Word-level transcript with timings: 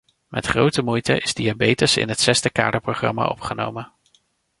Met 0.27 0.45
grote 0.47 0.81
moeite 0.83 1.17
is 1.19 1.33
diabetes 1.33 1.97
in 1.97 2.09
het 2.09 2.19
zesde 2.19 2.49
kaderprogramma 2.51 3.25
opgenomen. 3.27 3.91